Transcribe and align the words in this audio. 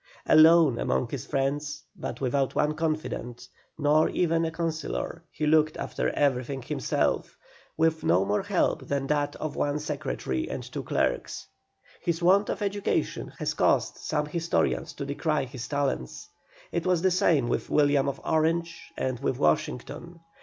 Alone 0.25 0.79
among 0.79 1.01
many 1.07 1.17
friends, 1.19 1.83
but 1.95 2.19
without 2.19 2.55
one 2.55 2.73
confidant, 2.73 3.47
nor 3.77 4.09
even 4.09 4.43
a 4.45 4.51
councillor, 4.51 5.21
he 5.29 5.45
looked 5.45 5.77
after 5.77 6.09
everything 6.15 6.63
himself, 6.63 7.37
with 7.77 8.03
no 8.03 8.25
more 8.25 8.41
help 8.41 8.87
than 8.87 9.05
that 9.05 9.35
of 9.35 9.55
one 9.55 9.77
secretary 9.77 10.49
and 10.49 10.63
two 10.63 10.81
clerks. 10.81 11.45
His 12.01 12.19
want 12.19 12.49
of 12.49 12.63
education 12.63 13.27
has 13.37 13.53
caused 13.53 13.97
some 13.97 14.25
historians 14.25 14.93
to 14.93 15.05
decry 15.05 15.43
his 15.45 15.67
talents. 15.67 16.27
It 16.71 16.87
was 16.87 17.03
the 17.03 17.11
same 17.11 17.47
with 17.47 17.69
William 17.69 18.09
of 18.09 18.19
Orange 18.25 18.81
and 18.97 19.19
with 19.19 19.37
Washington. 19.37 20.19